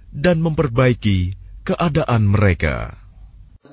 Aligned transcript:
dan 0.10 0.42
memperbaiki 0.42 1.38
keadaan 1.66 2.30
mereka. 2.30 2.98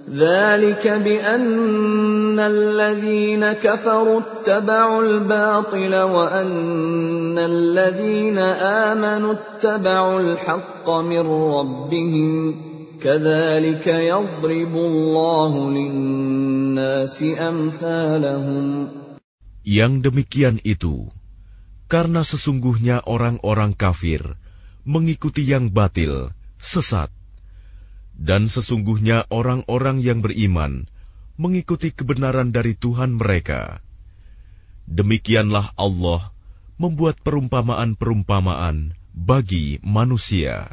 ذلك 0.08 0.88
بأن 0.88 2.40
الذين 2.40 3.52
كفروا 3.52 4.20
اتبعوا 4.20 5.02
الباطل 5.02 5.94
وأن 5.94 7.38
الذين 7.38 8.38
آمنوا 8.88 9.32
اتبعوا 9.32 10.20
الحق 10.20 10.86
من 10.88 11.24
ربهم 11.28 12.34
كذلك 13.02 13.86
يضرب 13.86 14.74
الله 14.76 15.52
للناس 15.70 17.16
أمثالهم 17.22 18.66
Yang 19.68 19.92
demikian 20.00 20.56
itu, 20.64 21.12
karena 21.92 22.24
sesungguhnya 22.24 23.04
orang-orang 23.04 23.76
kafir 23.76 24.40
mengikuti 24.88 25.44
yang 25.44 25.68
batil, 25.68 26.32
sesat. 26.56 27.12
Dan 28.16 28.48
sesungguhnya 28.48 29.28
orang-orang 29.28 30.00
yang 30.00 30.24
beriman 30.24 30.88
mengikuti 31.38 31.92
kebenaran 31.94 32.50
dari 32.50 32.74
Tuhan 32.74 33.14
mereka. 33.14 33.84
Demikianlah 34.88 35.76
Allah 35.76 36.32
membuat 36.80 37.20
perumpamaan-perumpamaan 37.22 38.96
bagi 39.12 39.78
manusia. 39.84 40.72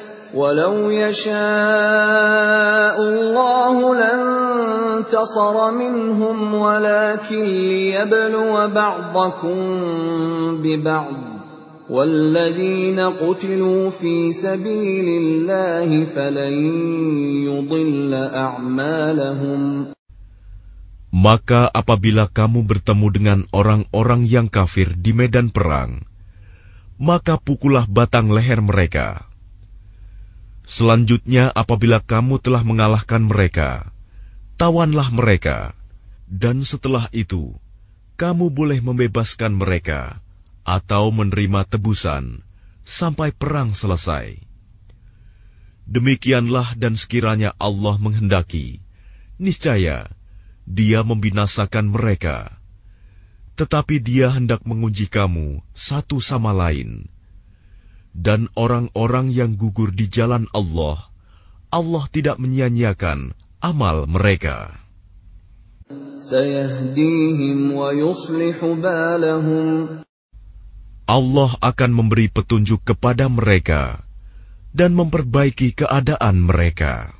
ولو 0.34 0.90
يشاء 0.90 1.36
الله 2.98 3.76
لانتصر 3.94 5.70
منهم 5.70 6.54
ولكن 6.54 7.44
ليبلو 7.44 8.68
بعضكم 8.74 9.58
ببعض 10.62 11.16
والذين 11.90 13.00
قتلوا 13.00 13.90
في 13.90 14.32
سبيل 14.32 15.08
الله 15.22 16.04
فلن 16.04 16.54
يضل 17.46 18.12
اعمالهم 18.14 19.62
Maka 21.16 21.72
apabila 21.72 22.28
kamu 22.28 22.68
bertemu 22.68 23.06
dengan 23.08 23.40
orang-orang 23.48 24.28
yang 24.28 24.52
kafir 24.52 24.92
di 24.92 25.16
medan 25.16 25.48
perang, 25.48 26.04
maka 27.00 27.40
pukullah 27.40 27.88
batang 27.88 28.28
leher 28.28 28.60
mereka. 28.60 29.24
Selanjutnya, 30.71 31.51
apabila 31.51 31.99
kamu 31.99 32.39
telah 32.39 32.63
mengalahkan 32.63 33.19
mereka, 33.19 33.91
tawanlah 34.55 35.11
mereka, 35.11 35.75
dan 36.31 36.63
setelah 36.63 37.11
itu 37.11 37.59
kamu 38.15 38.47
boleh 38.47 38.79
membebaskan 38.79 39.51
mereka 39.51 40.23
atau 40.63 41.11
menerima 41.11 41.67
tebusan 41.67 42.39
sampai 42.87 43.35
perang 43.35 43.75
selesai. 43.75 44.39
Demikianlah, 45.91 46.79
dan 46.79 46.95
sekiranya 46.95 47.51
Allah 47.59 47.99
menghendaki, 47.99 48.79
niscaya 49.43 50.07
Dia 50.63 51.03
membinasakan 51.03 51.91
mereka, 51.91 52.47
tetapi 53.59 53.99
Dia 53.99 54.31
hendak 54.31 54.63
menguji 54.63 55.11
kamu 55.11 55.59
satu 55.75 56.23
sama 56.23 56.55
lain 56.55 57.11
dan 58.11 58.51
orang-orang 58.59 59.31
yang 59.31 59.55
gugur 59.55 59.95
di 59.95 60.11
jalan 60.11 60.47
Allah, 60.51 60.99
Allah 61.71 62.03
tidak 62.11 62.35
menyia-nyiakan 62.37 63.31
amal 63.63 64.03
mereka. 64.07 64.75
Allah 71.07 71.51
akan 71.59 71.91
memberi 71.91 72.27
petunjuk 72.29 72.85
kepada 72.85 73.25
mereka 73.27 74.05
dan 74.71 74.95
memperbaiki 74.95 75.75
keadaan 75.75 76.45
mereka. 76.45 77.11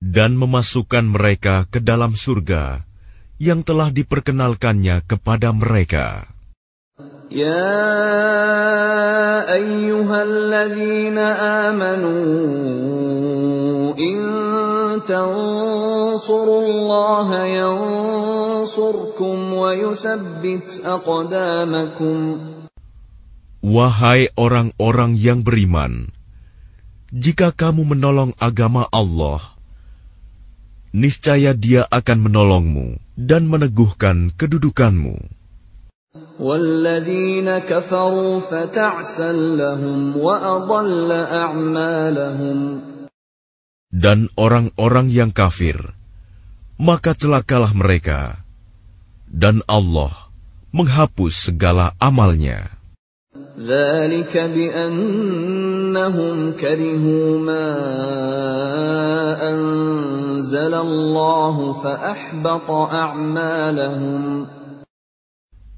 Dan 0.00 0.30
memasukkan 0.34 1.04
mereka 1.06 1.54
ke 1.70 1.78
dalam 1.80 2.12
surga 2.16 2.89
yang 3.40 3.64
telah 3.64 3.88
diperkenalkannya 3.88 5.00
kepada 5.08 5.56
mereka. 5.56 6.28
Ya 7.32 7.64
ayyuhalladzina 9.48 11.24
amanu 11.72 12.20
in 13.96 14.20
tansurullaha 15.08 17.48
yansurkum 17.48 19.56
wa 19.56 19.72
yusabbit 19.72 20.84
aqdamakum 20.84 22.60
Wahai 23.60 24.32
orang-orang 24.40 25.20
yang 25.20 25.44
beriman, 25.44 26.08
jika 27.12 27.52
kamu 27.52 27.92
menolong 27.92 28.32
agama 28.40 28.88
Allah, 28.88 29.59
niscaya 30.95 31.51
Dia 31.51 31.83
akan 31.91 32.17
menolongmu 32.31 32.95
dan 33.19 33.51
meneguhkan 33.51 34.31
kedudukanmu. 34.31 35.15
Dan 43.95 44.19
orang-orang 44.35 45.07
yang 45.11 45.31
kafir, 45.31 45.77
maka 46.79 47.11
celakalah 47.15 47.71
mereka, 47.71 48.39
dan 49.27 49.63
Allah 49.67 50.11
menghapus 50.75 51.51
segala 51.51 51.95
amalnya. 51.99 52.75
ذلك 53.55 54.37
بأنهم 54.37 55.68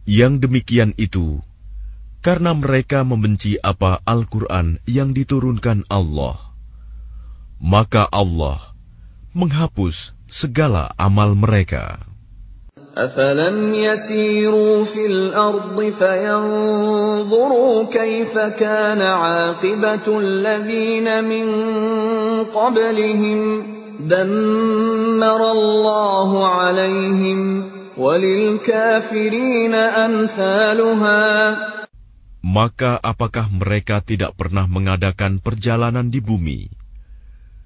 Yang 0.02 0.32
demikian 0.42 0.90
itu 0.98 1.40
karena 2.22 2.54
mereka 2.54 3.02
membenci 3.02 3.58
apa 3.58 3.98
Al-Quran 4.06 4.78
yang 4.86 5.10
diturunkan 5.10 5.90
Allah. 5.90 6.38
Maka 7.62 8.06
Allah 8.10 8.58
menghapus 9.34 10.14
segala 10.30 10.90
amal 10.98 11.34
mereka. 11.34 12.11
أفلم 12.97 13.73
يسيروا 13.73 14.83
في 14.85 15.05
الأرض 15.05 15.77
فينظروا 15.89 17.85
كيف 17.93 18.33
كان 18.37 19.01
عاقبة 19.01 20.19
الذين 20.19 21.23
من 21.23 21.47
قبلهم 22.49 23.39
دمر 24.01 25.41
الله 25.51 26.47
عليهم 26.47 27.39
وللكافرين 27.97 29.75
أمثالها 29.75 31.23
Maka 32.47 32.95
apakah 33.03 33.51
mereka 33.51 33.99
tidak 33.99 34.31
pernah 34.39 34.71
mengadakan 34.71 35.43
perjalanan 35.43 36.07
di 36.07 36.23
bumi, 36.23 36.71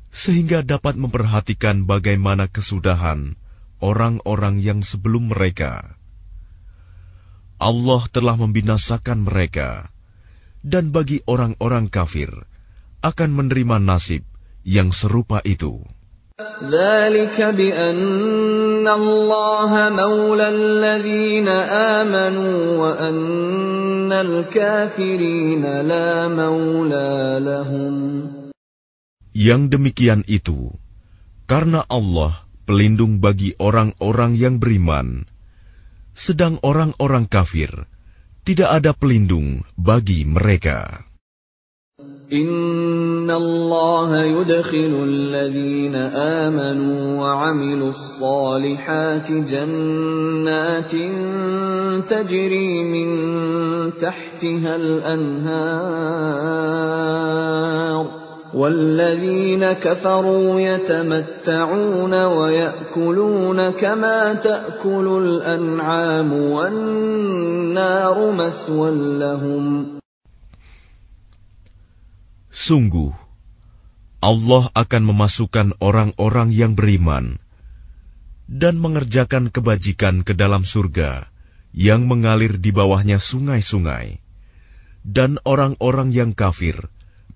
sehingga 0.10 0.66
dapat 0.66 0.98
memperhatikan 0.98 1.86
bagaimana 1.86 2.50
kesudahan 2.50 3.38
orang-orang 3.81 4.62
yang 4.62 4.80
sebelum 4.86 5.34
mereka. 5.34 5.98
Allah 7.62 8.02
telah 8.10 8.38
membinasakan 8.38 9.25
mereka, 9.25 9.90
dan 10.62 10.94
bagi 10.94 11.22
orang-orang 11.25 11.90
kafir 11.90 12.30
akan 13.02 13.30
menerima 13.34 13.78
nasib 13.81 14.25
yang 14.62 14.94
serupa 14.94 15.42
itu. 15.46 15.81
ذلك 16.62 17.38
بأن 17.38 18.88
الله 18.88 19.72
مولى 19.90 20.48
الذين 20.50 21.50
آمنوا 22.02 22.58
وأن 22.78 24.10
الكافرين 24.10 25.63
لا 25.86 26.10
مولى 26.30 27.42
لهم 27.46 27.96
Yang 29.31 29.62
demikian 29.80 30.22
itu, 30.28 30.75
karena 31.48 31.88
Allah 31.88 32.44
pelindung 32.66 33.19
bagi 33.19 33.58
orang-orang 33.58 34.38
yang 34.38 34.62
beriman, 34.62 35.28
sedang 36.16 36.60
orang-orang 36.63 37.28
kafir 37.28 37.72
tidak 38.42 38.69
ada 38.81 38.92
pelindung 38.98 39.62
bagi 39.78 40.25
mereka. 40.25 41.06
إن 42.31 43.28
الله 43.28 44.24
يدخل 44.24 45.04
الذين 45.04 45.96
آمنوا 46.16 47.19
وعملوا 47.19 47.90
الصالحات 47.90 49.31
جنات 49.31 50.92
تجري 52.08 52.84
من 52.84 53.10
تحتها 54.00 54.75
الأنهار 54.75 56.22
والذين 58.56 59.63
كفروا 59.80 60.60
يتمتعون 60.60 62.13
ويأكلون 62.13 63.60
كما 63.72 64.34
تأكل 64.34 65.08
الأنعام 65.24 66.30
والنار 66.34 68.18
مثوى 68.31 68.90
لهم 69.19 69.66
Sungguh, 72.52 73.16
Allah 74.19 74.68
akan 74.75 75.04
memasukkan 75.08 75.80
orang-orang 75.80 76.52
yang 76.52 76.75
beriman 76.75 77.40
dan 78.52 78.75
mengerjakan 78.75 79.48
kebajikan 79.48 80.28
ke 80.28 80.36
dalam 80.36 80.68
surga 80.68 81.31
yang 81.72 82.12
mengalir 82.12 82.60
di 82.60 82.75
bawahnya 82.75 83.24
sungai-sungai, 83.24 84.19
dan 85.08 85.40
orang-orang 85.48 86.12
yang 86.12 86.36
kafir 86.36 86.92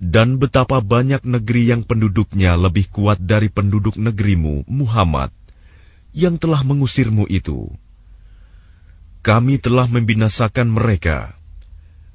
Dan 0.00 0.28
betapa 0.38 0.78
banyak 0.80 1.22
negeri 1.26 1.62
yang 1.70 1.82
penduduknya 1.82 2.54
lebih 2.54 2.86
kuat 2.90 3.18
dari 3.18 3.50
penduduk 3.50 3.98
negerimu, 3.98 4.64
Muhammad, 4.70 5.34
yang 6.16 6.38
telah 6.38 6.62
mengusirmu 6.62 7.26
itu. 7.26 7.70
Kami 9.20 9.60
telah 9.60 9.90
membinasakan 9.90 10.72
mereka, 10.72 11.34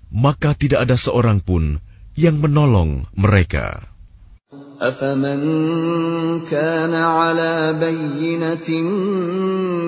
maka 0.09 0.57
tidak 0.57 0.89
ada 0.89 0.97
seorang 0.97 1.43
pun 1.43 1.77
yang 2.15 2.39
menolong 2.39 3.05
mereka. 3.13 3.94
أفمن 4.80 5.40
كان 6.50 6.90
على 6.90 7.76
بينة 7.78 8.70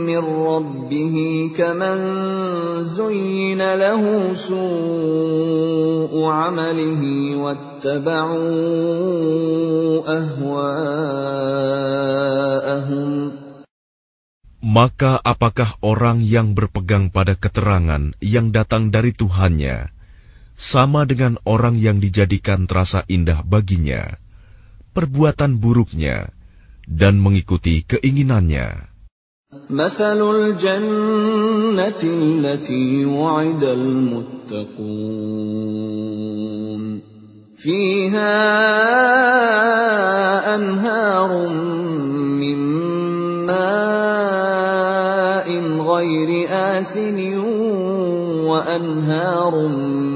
من 0.06 0.22
ربه 0.22 1.16
كمن 1.56 1.98
زين 2.84 3.58
له 3.58 4.02
سوء 4.36 6.12
عمله 6.12 7.02
واتبعوا 7.42 8.38
أهواءهم 10.06 10.62
Maka 14.62 15.18
apakah 15.20 15.74
orang 15.82 16.22
yang 16.22 16.54
berpegang 16.54 17.10
pada 17.10 17.34
keterangan 17.34 18.14
yang 18.22 18.54
datang 18.54 18.94
dari 18.94 19.10
Tuhannya 19.10 19.90
sama 20.54 21.02
dengan 21.02 21.34
orang 21.42 21.74
yang 21.74 21.98
dijadikan 21.98 22.70
terasa 22.70 23.02
indah 23.10 23.42
baginya 23.42 24.22
perbuatan 24.96 25.58
buruknya 25.58 26.30
dan 26.86 27.18
mengikuti 27.18 27.82
keinginannya. 27.86 28.92
مثل 29.70 30.16
الجنة 30.16 32.00
التي 32.02 33.04
وعد 33.04 33.64
المتقون 33.64 34.62
فيها 37.56 38.34
أنهار 40.54 41.48
من 42.40 42.58
ماء 43.46 45.48
غير 45.84 46.48
آسن 46.48 47.18
وأنهار 48.48 49.54
من 49.68 50.15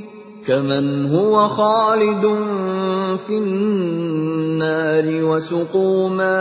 كمن 0.46 1.10
هو 1.10 1.48
خالد 1.48 2.22
في 3.26 3.34
النار 3.34 5.06
وسقوا 5.24 6.08
ماء 6.08 6.34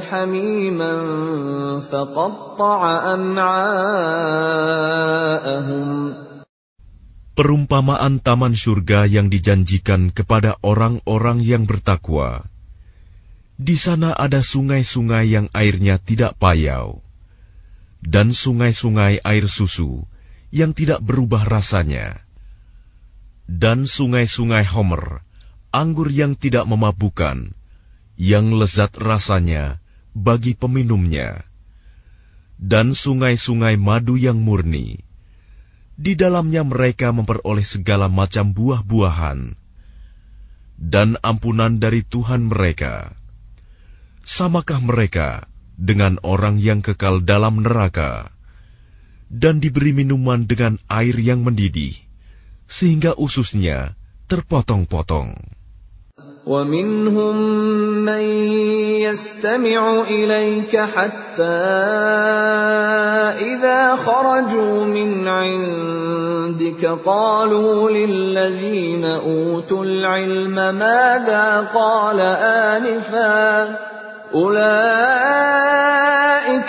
حميما 0.00 0.92
فقطع 1.80 2.80
أمعاءهم 3.14 3.52
Perumpamaan 7.32 8.20
taman 8.20 8.52
surga 8.52 9.08
yang 9.08 9.32
dijanjikan 9.32 10.12
kepada 10.12 10.60
orang-orang 10.60 11.40
yang 11.40 11.64
bertakwa. 11.64 12.44
Di 13.56 13.72
sana 13.80 14.12
ada 14.12 14.44
sungai-sungai 14.44 15.32
yang 15.32 15.48
airnya 15.56 15.96
tidak 15.96 16.36
payau, 16.36 17.00
dan 18.04 18.36
sungai-sungai 18.36 19.24
air 19.24 19.48
susu 19.48 20.04
yang 20.53 20.71
tidak 20.71 21.03
berubah 21.03 21.43
rasanya, 21.43 22.23
dan 23.47 23.87
sungai-sungai 23.87 24.63
homer, 24.67 25.23
anggur 25.71 26.11
yang 26.11 26.35
tidak 26.35 26.67
memabukkan, 26.67 27.55
yang 28.15 28.55
lezat 28.55 28.95
rasanya 28.95 29.83
bagi 30.15 30.55
peminumnya, 30.55 31.43
dan 32.57 32.95
sungai-sungai 32.95 33.77
madu 33.77 34.15
yang 34.17 34.39
murni, 34.41 35.03
Di 35.97 36.13
dalamnya 36.13 36.61
mereka 36.61 37.09
memperoleh 37.09 37.65
segala 37.65 38.05
macam 38.05 38.53
buah-buahan 38.53 39.57
dan 40.77 41.17
ampunan 41.25 41.81
dari 41.81 42.05
Tuhan 42.05 42.45
mereka. 42.45 43.17
Samakah 44.21 44.77
mereka 44.77 45.49
dengan 45.73 46.21
orang 46.21 46.61
yang 46.61 46.85
kekal 46.85 47.25
dalam 47.25 47.65
neraka 47.65 48.29
dan 49.32 49.64
diberi 49.64 49.96
minuman 49.96 50.44
dengan 50.44 50.76
air 50.92 51.16
yang 51.16 51.40
mendidih, 51.40 51.96
sehingga 52.68 53.16
ususnya 53.16 53.96
terpotong-potong? 54.28 55.62
ومنهم 56.46 57.36
من 58.02 58.24
يستمع 59.06 60.02
اليك 60.02 60.76
حتى 60.76 61.62
اذا 63.38 63.96
خرجوا 63.96 64.84
من 64.84 65.28
عندك 65.28 66.82
قالوا 67.06 67.90
للذين 67.90 69.04
اوتوا 69.04 69.84
العلم 69.84 70.54
ماذا 70.54 71.70
قال 71.74 72.20
انفا 72.20 73.92
أولئك 74.32 75.92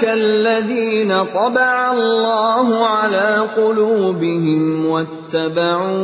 الذين 0.03 1.11
طبع 1.31 1.91
الله 1.91 2.67
على 2.87 3.29
قلوبهم 3.55 4.85
واتبعوا 4.85 6.03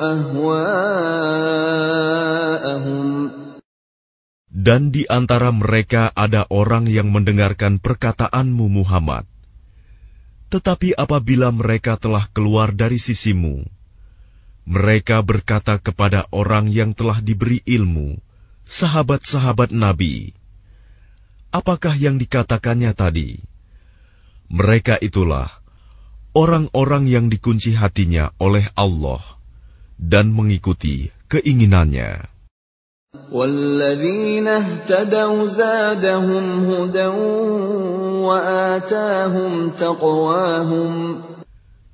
أهواءهم 0.00 1.44
Dan 4.64 4.88
di 4.88 5.04
antara 5.04 5.52
mereka 5.52 6.08
ada 6.16 6.48
orang 6.48 6.88
yang 6.88 7.12
mendengarkan 7.12 7.76
perkataanmu 7.76 8.72
Muhammad. 8.72 9.28
Tetapi 10.48 10.96
apabila 10.96 11.52
mereka 11.52 12.00
telah 12.00 12.24
keluar 12.32 12.72
dari 12.72 12.96
sisimu, 12.96 13.60
mereka 14.64 15.20
berkata 15.20 15.76
kepada 15.76 16.24
orang 16.32 16.72
yang 16.72 16.96
telah 16.96 17.20
diberi 17.20 17.60
ilmu, 17.68 18.16
sahabat-sahabat 18.69 19.73
Nabi. 19.73 20.37
Apakah 21.49 21.97
yang 21.97 22.21
dikatakannya 22.21 22.93
tadi? 22.93 23.41
Mereka 24.53 25.01
itulah 25.01 25.49
orang-orang 26.37 27.09
yang 27.09 27.25
dikunci 27.33 27.73
hatinya 27.73 28.29
oleh 28.37 28.69
Allah 28.77 29.17
dan 29.97 30.29
mengikuti 30.29 31.09
keinginannya. 31.25 32.29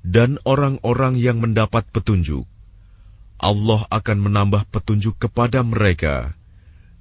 Dan 0.06 0.30
orang-orang 0.44 1.14
yang 1.16 1.40
mendapat 1.40 1.88
petunjuk, 1.88 2.44
Allah 3.40 3.80
akan 3.88 4.18
menambah 4.20 4.68
petunjuk 4.68 5.16
kepada 5.16 5.64
mereka 5.64 6.36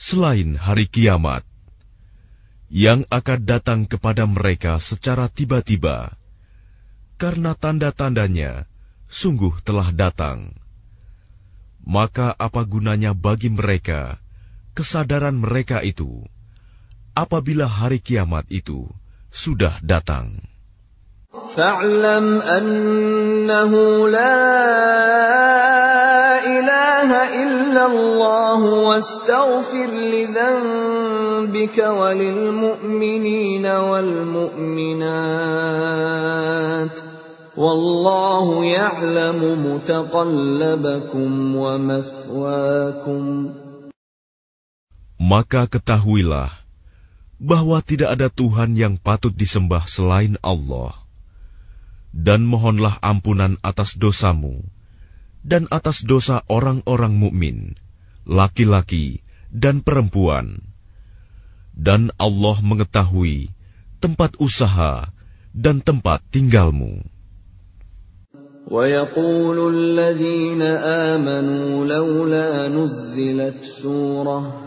selain 0.00 0.60
hari 0.60 0.86
kiamat 0.86 1.46
yang 2.68 3.06
akan 3.08 3.40
datang 3.46 3.80
kepada 3.86 4.26
mereka 4.26 4.76
secara 4.82 5.30
tiba-tiba, 5.30 6.12
karena 7.16 7.54
tanda-tandanya 7.54 8.66
sungguh 9.06 9.54
telah 9.62 9.94
datang. 9.94 10.52
Maka, 11.86 12.34
apa 12.34 12.66
gunanya 12.66 13.14
bagi 13.14 13.46
mereka 13.46 14.18
kesadaran 14.74 15.38
mereka 15.38 15.80
itu 15.86 16.26
apabila 17.14 17.70
hari 17.70 18.02
kiamat 18.02 18.44
itu 18.50 18.90
sudah 19.30 19.78
datang? 19.80 20.42
فاعلم 21.56 22.42
أنه 22.42 23.72
لا 24.08 24.36
ilaha 26.43 27.31
illallah 27.31 28.59
wastaghfir 28.61 29.89
wa 29.89 32.09
lil 32.11 32.51
mu'minina 32.51 33.73
wal 33.85 34.25
mu'minat. 34.25 35.11
Wallahu 37.53 38.65
ya'lamu 38.65 39.55
mutaqallabakum 39.59 41.53
wa 41.53 41.77
maswaakum. 41.77 43.53
Maka 45.21 45.69
ketahuilah 45.69 46.49
bahwa 47.37 47.77
tidak 47.85 48.17
ada 48.17 48.33
Tuhan 48.33 48.73
yang 48.73 48.97
patut 48.97 49.33
disembah 49.33 49.85
selain 49.85 50.41
Allah. 50.41 50.97
Dan 52.11 52.43
mohonlah 52.43 52.99
ampunan 52.99 53.55
atas 53.63 53.95
dosamu 53.95 54.67
dan 55.46 55.70
atas 55.70 56.02
dosa 56.02 56.42
orang-orang 56.50 57.14
mukmin, 57.14 57.78
laki-laki 58.26 59.22
dan 59.54 59.80
perempuan. 59.80 60.60
Dan 61.76 62.10
Allah 62.16 62.56
mengetahui 62.64 63.52
tempat 64.00 64.34
usaha 64.42 65.12
dan 65.54 65.84
tempat 65.84 66.24
tinggalmu. 66.32 67.04
ويقول 68.66 69.58
الذين 69.74 70.62
آمنوا 71.14 71.86
لولا 71.86 72.68
نزلت 72.68 73.62
سورة 73.62 74.66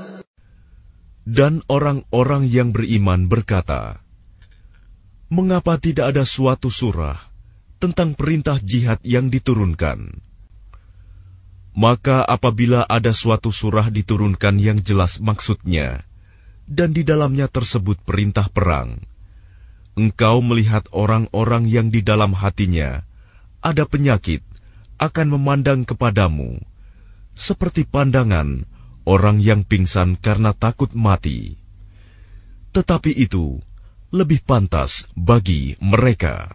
Dan 1.21 1.61
orang-orang 1.69 2.49
yang 2.49 2.73
beriman 2.73 3.29
berkata, 3.29 4.01
Mengapa 5.31 5.79
tidak 5.79 6.11
ada 6.11 6.27
suatu 6.27 6.67
surah 6.67 7.15
tentang 7.79 8.17
perintah 8.17 8.59
jihad 8.59 8.99
yang 9.05 9.31
diturunkan? 9.31 10.19
Maka 11.71 12.19
apabila 12.27 12.83
ada 12.83 13.15
suatu 13.15 13.47
surah 13.47 13.87
diturunkan 13.87 14.59
yang 14.59 14.75
jelas 14.83 15.23
maksudnya, 15.23 16.03
dan 16.67 16.91
di 16.91 17.07
dalamnya 17.07 17.47
tersebut 17.47 17.95
perintah 18.03 18.51
perang, 18.51 18.99
engkau 19.95 20.43
melihat 20.43 20.83
orang-orang 20.91 21.63
yang 21.67 21.87
di 21.95 22.03
dalam 22.03 22.35
hatinya 22.35 23.07
ada 23.63 23.87
penyakit 23.87 24.43
akan 24.99 25.27
memandang 25.31 25.87
kepadamu, 25.87 26.59
seperti 27.39 27.87
pandangan 27.87 28.67
orang 29.06 29.38
yang 29.38 29.62
pingsan 29.62 30.18
karena 30.18 30.50
takut 30.50 30.90
mati. 30.92 31.54
Tetapi 32.74 33.14
itu 33.14 33.62
lebih 34.10 34.42
pantas 34.42 35.06
bagi 35.14 35.78
mereka. 35.80 36.52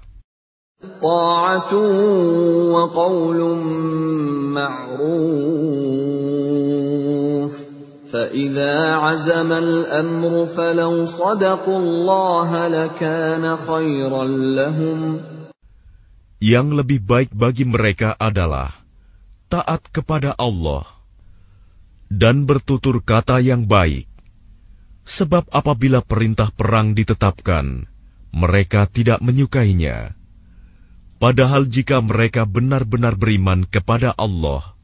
فإذا 8.11 8.75
عزم 8.95 9.50
الأمر 9.51 10.45
فلو 10.45 11.05
صدقوا 11.05 11.79
الله 11.79 12.50
لكان 12.67 13.45
خيرا 13.57 14.23
لهم 14.27 15.00
Yang 16.41 16.67
lebih 16.73 17.00
baik 17.05 17.29
bagi 17.31 17.69
mereka 17.69 18.17
adalah 18.17 18.73
taat 19.47 19.85
kepada 19.93 20.33
Allah 20.35 20.83
dan 22.12 22.46
bertutur 22.46 23.02
kata 23.02 23.42
yang 23.42 23.66
baik. 23.66 24.06
Sebab 25.06 25.46
apabila 25.54 26.02
perintah 26.02 26.50
perang 26.50 26.94
ditetapkan, 26.98 27.86
mereka 28.34 28.90
tidak 28.90 29.22
menyukainya. 29.22 30.18
Padahal 31.16 31.64
jika 31.70 32.02
mereka 32.02 32.44
benar-benar 32.44 33.16
beriman 33.16 33.64
kepada 33.64 34.12
Allah, 34.18 34.76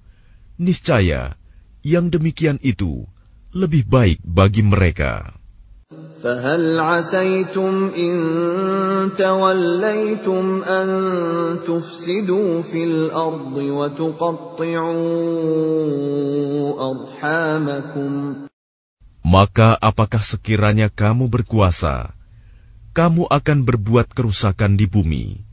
niscaya 0.56 1.36
yang 1.82 2.08
demikian 2.08 2.56
itu 2.62 3.04
lebih 3.52 3.84
baik 3.84 4.22
bagi 4.24 4.64
mereka. 4.64 5.41
فهل 6.23 6.79
عسيتم 6.79 7.91
إن 7.95 8.15
توليتم 9.17 10.63
أن 10.63 10.87
تفسدوا 11.63 12.61
في 12.61 12.83
الأرض 12.83 13.55
وتقطعوا 13.57 14.97
أرحامكم 16.91 18.11
Maka 19.27 19.75
apakah 19.83 20.23
sekiranya 20.23 20.87
kamu 20.87 21.27
berkuasa, 21.27 22.15
kamu 22.95 23.27
akan 23.27 23.67
berbuat 23.67 24.07
kerusakan 24.15 24.79
di 24.79 24.87
bumi 24.87 25.43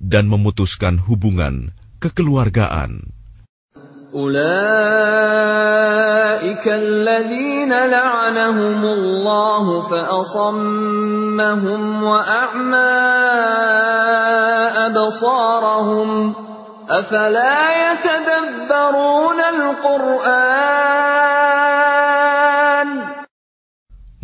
dan 0.00 0.32
memutuskan 0.32 0.96
hubungan 0.96 1.76
kekeluargaan. 2.00 3.11
أولئك 4.14 4.38
الذين 6.64 7.68
لعنهم 7.68 8.84
الله 8.84 9.82
فأصمهم 9.82 11.82
وأعمى 12.02 12.94
أبصارهم 14.88 16.34
أفلا 16.88 17.92
يتدبرون 17.92 19.40
القرآن 19.40 20.88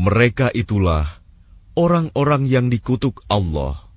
Mereka 0.05 0.53
itulah 0.53 1.09
orang-orang 1.81 2.45
yang 2.45 2.69
dikutuk 2.69 3.25
Allah, 3.25 3.89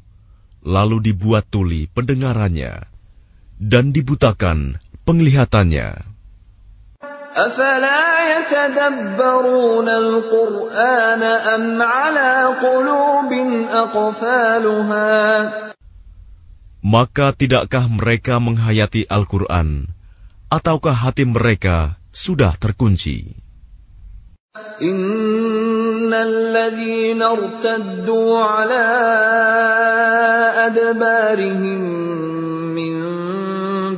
lalu 0.63 1.11
dibuat 1.11 1.51
tuli 1.51 1.91
pendengarannya, 1.91 2.87
dan 3.59 3.91
dibutakan 3.91 4.79
penglihatannya. 5.05 6.17
أفلا 7.37 8.05
يتدبرون 8.33 9.89
القرآن 9.89 11.23
أم 11.23 11.81
على 11.81 12.31
قلوب 12.57 13.31
أقفالها 13.69 15.13
Maka 16.87 17.35
tidakkah 17.35 17.85
mereka 17.91 18.39
menghayati 18.39 19.05
Al-Quran, 19.11 19.91
ataukah 20.47 20.95
hati 20.95 21.27
mereka 21.27 21.99
sudah 22.15 22.55
terkunci? 22.57 23.37
إن 24.77 26.13
الذين 26.13 27.21
ارتدوا 27.21 28.33
على 28.39 28.85
أدبارهم 30.69 31.81
من 32.77 32.95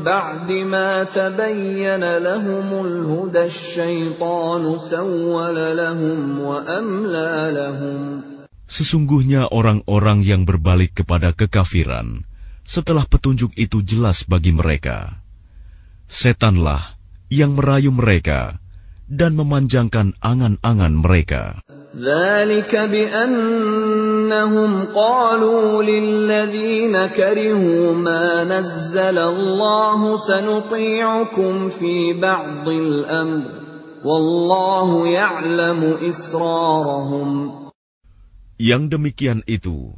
بعد 0.04 0.50
ما 0.52 1.04
تبين 1.04 2.04
لهم 2.18 2.68
الهدى 2.86 3.44
الشيطان 3.44 4.64
سول 4.78 5.58
لهم 5.78 6.20
وأملى 6.40 7.32
لهم 7.54 8.02
Sesungguhnya 8.70 9.50
orang-orang 9.50 10.22
yang 10.22 10.46
berbalik 10.46 11.02
kepada 11.02 11.34
kekafiran 11.34 12.22
setelah 12.70 13.02
petunjuk 13.02 13.58
itu 13.58 13.82
jelas 13.82 14.30
bagi 14.30 14.54
mereka. 14.54 15.18
Setanlah 16.06 16.78
yang 17.34 17.58
merayu 17.58 17.90
mereka 17.90 18.62
dan 19.10 19.34
memanjangkan 19.34 20.14
angan-angan 20.22 20.94
mereka. 20.94 21.63
ذلك 22.00 22.76
بأنهم 22.76 24.72
قالوا 24.94 25.84
للذين 25.84 26.96
كرهوا 27.06 27.94
ما 27.94 28.44
نزل 28.44 29.18
الله 29.18 30.18
سنطيعكم 30.18 31.70
في 31.70 32.14
بعض 32.22 32.70
الأمر 32.70 33.46
والله 34.06 35.08
يعلم 35.08 35.82
إسرارهم 36.10 37.30
Yang 38.60 38.84
demikian 38.92 39.40
itu, 39.48 39.96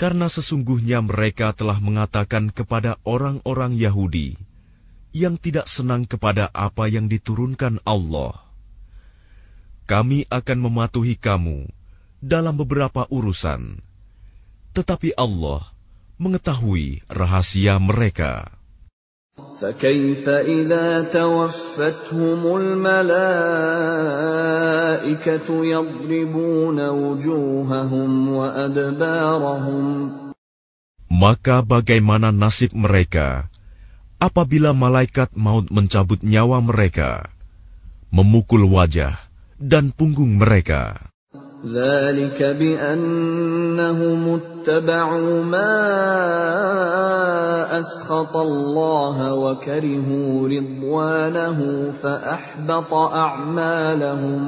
karena 0.00 0.32
sesungguhnya 0.32 1.04
mereka 1.04 1.52
telah 1.52 1.76
mengatakan 1.84 2.48
kepada 2.48 2.96
orang-orang 3.04 3.76
Yahudi 3.76 4.40
yang 5.12 5.36
tidak 5.36 5.68
senang 5.68 6.08
kepada 6.08 6.48
apa 6.56 6.88
yang 6.88 7.12
diturunkan 7.12 7.84
Allah, 7.84 8.44
"Kami 9.88 10.24
akan 10.32 10.58
mematuhi 10.64 11.14
kamu 11.20 11.68
dalam 12.24 12.56
beberapa 12.56 13.04
urusan, 13.12 13.84
tetapi 14.72 15.12
Allah 15.16 15.68
mengetahui 16.16 17.04
rahasia 17.10 17.76
mereka." 17.76 18.48
فكيف 19.34 20.28
إذا 20.28 21.02
توفتهم 21.10 22.40
الملائكة 22.56 23.08
يضربون 25.50 26.78
وجوههم 26.88 28.10
وأدبارهم 28.28 29.86
Maka 31.14 31.62
bagaimana 31.62 32.34
nasib 32.34 32.74
mereka 32.74 33.46
apabila 34.18 34.74
malaikat 34.74 35.30
maut 35.38 35.70
mencabut 35.70 36.18
nyawa 36.26 36.58
mereka, 36.58 37.30
memukul 38.10 38.66
wajah 38.66 39.14
dan 39.58 39.94
punggung 39.94 40.38
mereka? 40.38 40.98
ذلك 41.64 42.36
بأنهم 42.36 44.20
اتبعوا 44.34 45.44
ما 45.48 45.72
أسخط 47.80 48.36
الله 48.36 49.16
وكرهوا 49.34 50.48
رضوانه 50.48 51.58
فأحبط 51.90 52.92
أعمالهم 52.92 54.42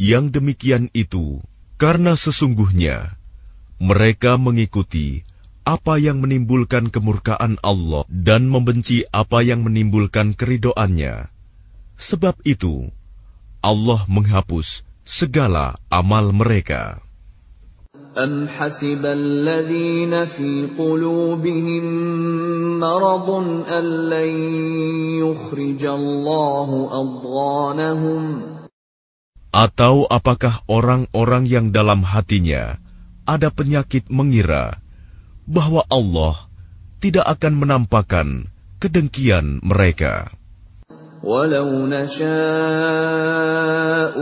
Yang 0.00 0.24
demikian 0.32 0.88
itu 0.96 1.44
karena 1.76 2.16
sesungguhnya 2.16 3.16
mereka 3.80 4.40
mengikuti 4.40 5.24
apa 5.64 6.00
yang 6.00 6.24
menimbulkan 6.24 6.88
kemurkaan 6.88 7.60
Allah 7.60 8.08
dan 8.08 8.48
membenci 8.48 9.04
apa 9.12 9.44
yang 9.44 9.60
menimbulkan 9.60 10.32
keridoannya. 10.32 11.28
Sebab 12.00 12.40
itu, 12.48 12.88
Allah 13.64 14.00
menghapus 14.08 14.84
segala 15.04 15.76
amal 15.92 16.32
mereka. 16.32 17.04
أم 18.10 18.48
حسب 18.50 19.06
الذين 19.06 20.24
في 20.26 20.66
قلوبهم 20.74 21.84
مرض 22.82 23.28
أن 23.70 23.86
لن 24.10 24.30
يخرج 25.22 25.82
الله 25.84 26.70
أضغانهم 26.90 28.24
Atau 29.50 30.06
apakah 30.06 30.62
orang-orang 30.70 31.42
yang 31.46 31.74
dalam 31.74 32.06
hatinya 32.06 32.78
ada 33.26 33.50
penyakit 33.50 34.06
mengira 34.06 34.78
bahwa 35.46 35.82
Allah 35.90 36.46
tidak 37.02 37.26
akan 37.26 37.58
menampakkan 37.58 38.46
kedengkian 38.78 39.58
mereka? 39.62 40.30
ولو 41.24 41.86
نشاء 41.86 42.30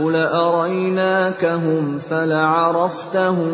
لأريناكهم 0.09 1.97
فلعرفتهم 1.97 3.51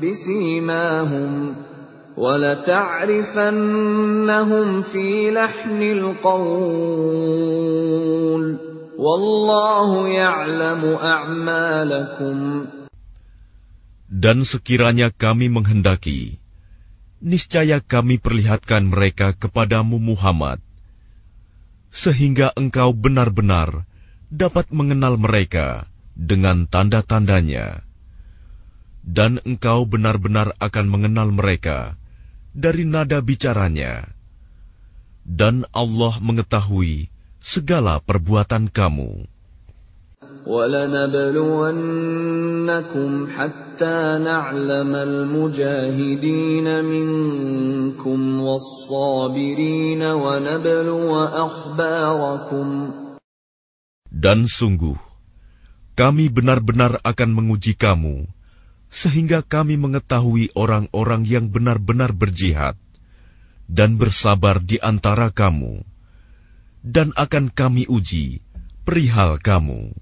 بسيماهم 0.00 1.56
ولتعرفنهم 2.16 3.46
في 4.82 5.30
لحن 5.30 5.82
القول 5.82 7.28
والله 8.98 10.08
يعلم 10.08 10.82
أعمالكم 10.98 12.38
Dan 14.08 14.40
sekiranya 14.40 15.12
kami 15.12 15.52
menghendaki, 15.52 16.40
niscaya 17.20 17.76
kami 17.84 18.16
perlihatkan 18.16 18.88
mereka 18.88 19.36
kepadamu 19.36 20.00
Muhammad, 20.00 20.64
sehingga 21.93 22.49
engkau 22.57 22.97
benar-benar 22.97 23.85
dapat 24.33 24.73
mengenal 24.73 25.21
mereka 25.21 25.85
dengan 26.17 26.65
tanda-tandanya, 26.65 27.85
dan 29.05 29.37
engkau 29.45 29.85
benar-benar 29.85 30.57
akan 30.57 30.85
mengenal 30.89 31.29
mereka 31.29 31.93
dari 32.57 32.89
nada 32.89 33.21
bicaranya, 33.21 34.09
dan 35.21 35.69
Allah 35.69 36.17
mengetahui 36.17 37.13
segala 37.37 38.01
perbuatan 38.01 38.73
kamu. 38.73 39.29
ولنبلونكم 40.48 41.90
حتى 43.36 43.98
نعلم 44.24 44.92
المجاهدين 44.96 46.66
منكم 46.84 48.20
والصابرين 48.40 50.02
ونبلو 50.02 51.12
أخباركم 51.46 52.68
Dan 54.08 54.48
sungguh, 54.48 54.96
kami 55.94 56.32
benar-benar 56.32 56.96
akan 57.04 57.30
menguji 57.36 57.76
kamu, 57.76 58.26
sehingga 58.88 59.44
kami 59.44 59.76
mengetahui 59.76 60.50
orang-orang 60.56 61.22
yang 61.28 61.52
benar-benar 61.52 62.16
berjihad, 62.16 62.74
dan 63.68 64.00
bersabar 64.00 64.64
di 64.64 64.80
antara 64.80 65.28
kamu, 65.30 65.84
dan 66.82 67.12
akan 67.14 67.52
kami 67.52 67.84
uji 67.86 68.40
perihal 68.88 69.36
kamu. 69.38 70.01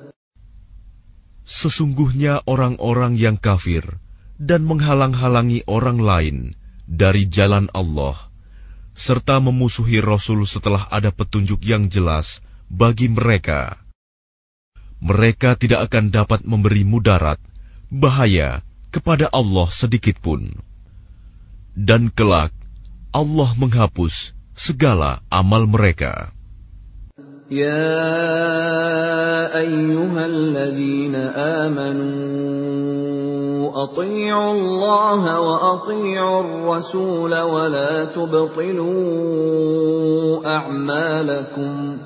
Sesungguhnya 1.41 2.45
orang-orang 2.45 3.17
yang 3.17 3.35
kafir 3.35 3.97
dan 4.37 4.65
menghalang-halangi 4.65 5.65
orang 5.69 6.01
lain 6.01 6.37
dari 6.85 7.29
jalan 7.29 7.69
Allah, 7.73 8.17
serta 8.97 9.41
memusuhi 9.41 10.01
Rasul 10.01 10.45
setelah 10.45 10.85
ada 10.89 11.09
petunjuk 11.09 11.61
yang 11.65 11.89
jelas 11.89 12.41
bagi 12.69 13.09
mereka. 13.09 13.77
Mereka 15.01 15.57
tidak 15.57 15.89
akan 15.89 16.13
dapat 16.13 16.45
memberi 16.45 16.85
mudarat, 16.85 17.41
bahaya 17.89 18.61
kepada 18.93 19.27
Allah 19.33 19.65
sedikitpun. 19.71 20.61
Dan 21.73 22.13
kelak, 22.13 22.53
Allah 23.09 23.49
menghapus 23.57 24.37
segala 24.53 25.25
amal 25.33 25.65
mereka. 25.65 26.35
يا 27.50 27.94
ايها 29.54 30.26
الذين 30.26 31.14
امنوا 31.70 32.46
اطيعوا 33.84 34.52
الله 34.52 35.40
واطيعوا 35.40 36.40
الرسول 36.42 37.32
ولا 37.38 38.04
تبطلوا 38.04 38.96
اعمالكم 40.46 41.98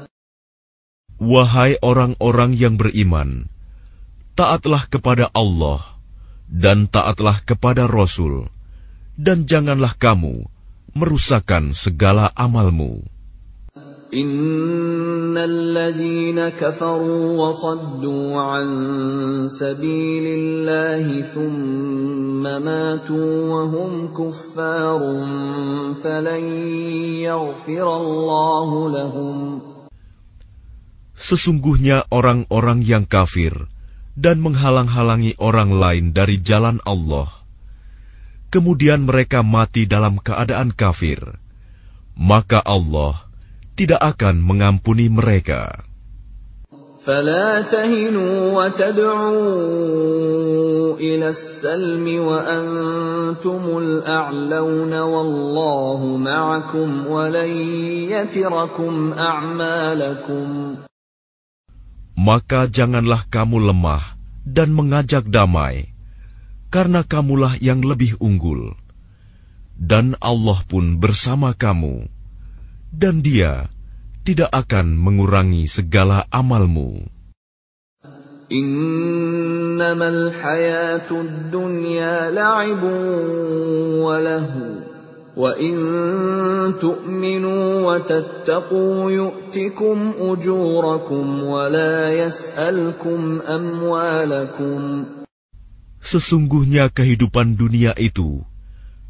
Wahai 1.21 1.77
orang-orang 1.85 2.57
yang 2.57 2.81
beriman, 2.81 3.45
taatlah 4.41 4.89
kepada 4.89 5.29
Allah 5.37 5.85
dan 6.49 6.89
taatlah 6.89 7.45
kepada 7.45 7.85
Rasul, 7.85 8.49
dan 9.21 9.45
janganlah 9.45 9.93
kamu 10.01 10.49
merusakkan 10.97 11.77
segala 11.77 12.33
amalmu. 12.33 13.05
ان 14.15 15.39
الذين 15.39 16.49
كفروا 16.59 17.27
وصدوا 17.39 18.41
عن 18.43 18.67
سبيل 19.47 20.27
الله 20.27 21.23
ثم 21.23 22.43
ماتوا 22.43 23.33
وهم 23.47 24.11
كفار 24.11 25.01
فلن 26.03 26.45
يغفر 27.23 27.87
الله 27.97 28.71
لهم 28.91 29.39
Sesungguhnya 31.21 32.09
orang-orang 32.09 32.81
yang 32.81 33.05
kafir 33.05 33.69
dan 34.17 34.41
menghalang-halangi 34.41 35.37
orang 35.37 35.69
lain 35.69 36.17
dari 36.17 36.41
jalan 36.41 36.81
Allah, 36.83 37.29
kemudian 38.49 39.05
mereka 39.05 39.45
mati 39.45 39.85
dalam 39.85 40.17
keadaan 40.17 40.73
kafir, 40.73 41.21
maka 42.17 42.65
Allah 42.65 43.24
tidak 43.75 44.01
akan 44.03 44.45
mengampuni 44.45 45.09
mereka. 45.09 45.91
فلا 47.01 47.65
تهنوا 47.65 48.53
وتدعوا 48.53 49.41
إلى 51.01 51.29
السلم 51.29 52.05
وأنتم 52.21 53.63
الأعلون 53.79 54.93
والله 55.01 56.01
معكم 56.17 56.89
ولن 57.07 57.51
يتركم 58.13 59.13
أعمالكم 59.13 60.49
Maka 62.21 62.69
janganlah 62.69 63.25
kamu 63.33 63.73
lemah 63.73 64.05
dan 64.45 64.77
mengajak 64.77 65.25
damai, 65.25 65.89
karena 66.69 67.01
kamulah 67.01 67.57
yang 67.65 67.81
lebih 67.81 68.21
unggul. 68.21 68.77
Dan 69.81 70.21
Allah 70.21 70.61
pun 70.69 71.01
bersama 71.01 71.57
kamu 71.57 72.14
dan 72.92 73.26
Dia 73.26 73.70
tidak 74.26 74.50
akan 74.50 74.98
mengurangi 74.98 75.70
segala 75.70 76.26
amalmu. 76.34 77.06
Innamal 78.50 80.34
hayatud 80.34 81.54
dunya 81.54 82.30
la'ibun 82.34 83.26
walahu. 84.02 84.96
wa 85.36 85.52
wa 87.84 88.00
tattaqu 88.00 89.12
yu'tikum 89.12 90.16
ujurakum 90.16 91.44
yas'alkum 92.16 93.44
amwalakum 93.44 94.82
Sesungguhnya 96.00 96.88
kehidupan 96.94 97.60
dunia 97.60 97.92
itu 98.00 98.48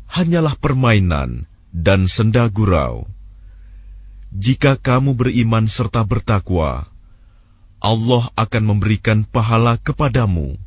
hanyalah 0.10 0.58
permainan 0.58 1.46
dan 1.76 2.08
senda 2.10 2.48
gurau. 2.50 3.15
Jika 4.36 4.76
kamu 4.76 5.16
beriman 5.16 5.64
serta 5.64 6.04
bertakwa, 6.04 6.92
Allah 7.80 8.24
akan 8.36 8.64
memberikan 8.68 9.24
pahala 9.24 9.80
kepadamu, 9.80 10.60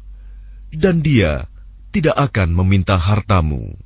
dan 0.72 1.04
Dia 1.04 1.52
tidak 1.92 2.16
akan 2.16 2.48
meminta 2.56 2.96
hartamu. 2.96 3.76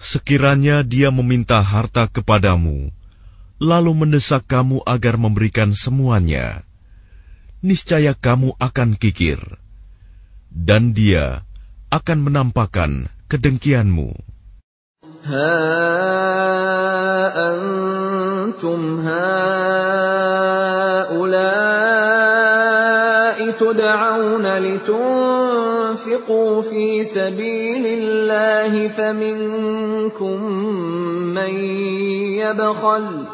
Sekiranya 0.00 0.76
dia 0.80 1.08
meminta 1.12 1.58
harta 1.60 2.04
kepadamu, 2.08 2.88
lalu 3.60 3.92
mendesak 3.92 4.48
kamu 4.48 4.80
agar 4.88 5.20
memberikan 5.20 5.76
semuanya, 5.76 6.64
niscaya 7.64 8.12
kamu 8.12 8.52
akan 8.60 9.00
kikir, 9.00 9.40
dan 10.52 10.92
dia 10.92 11.48
akan 11.88 12.28
menampakkan 12.28 13.08
kedengkianmu. 13.32 14.12
Ha 15.24 15.48
antum 17.34 19.00
haulai 19.00 19.64
tud'auna 23.58 24.60
litunfiqu 24.60 26.40
fi 26.68 26.84
sabilillahi 27.02 28.92
faminkum 28.92 30.40
man 31.32 31.52
yabkhal 32.44 33.33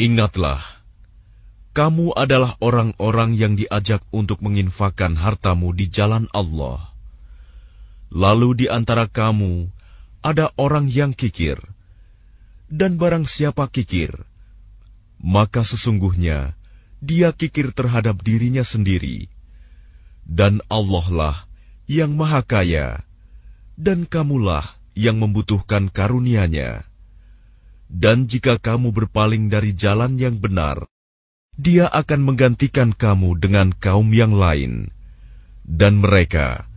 Ingatlah, 0.00 0.64
kamu 1.76 2.16
adalah 2.16 2.56
orang-orang 2.56 3.36
yang 3.36 3.52
diajak 3.52 4.00
untuk 4.08 4.40
menginfakkan 4.40 5.12
hartamu 5.12 5.76
di 5.76 5.92
jalan 5.92 6.24
Allah. 6.32 6.88
Lalu 8.08 8.64
di 8.64 8.66
antara 8.72 9.04
kamu 9.04 9.68
ada 10.24 10.56
orang 10.56 10.88
yang 10.88 11.12
kikir, 11.12 11.60
dan 12.72 12.96
barang 12.96 13.28
siapa 13.28 13.68
kikir, 13.68 14.24
maka 15.20 15.68
sesungguhnya 15.68 16.56
dia 17.04 17.36
kikir 17.36 17.76
terhadap 17.76 18.24
dirinya 18.24 18.64
sendiri, 18.64 19.28
dan 20.24 20.64
Allah 20.72 21.06
lah 21.12 21.36
yang 21.84 22.16
Maha 22.16 22.40
Kaya, 22.40 23.04
dan 23.76 24.08
kamulah 24.08 24.64
yang 24.96 25.20
membutuhkan 25.20 25.92
karunia-Nya. 25.92 26.88
Dan 27.90 28.30
jika 28.30 28.56
kamu 28.62 28.94
berpaling 28.94 29.50
dari 29.50 29.74
jalan 29.74 30.14
yang 30.14 30.38
benar, 30.38 30.86
Dia 31.60 31.90
akan 31.90 32.24
menggantikan 32.24 32.94
kamu 32.94 33.36
dengan 33.36 33.74
kaum 33.74 34.14
yang 34.14 34.32
lain, 34.32 34.94
dan 35.66 36.00
mereka 36.00 36.70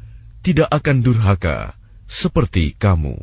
tidak 0.43 0.67
akan 0.73 1.06
durhaka 1.06 1.78
seperti 2.10 2.76
kamu. 2.76 3.15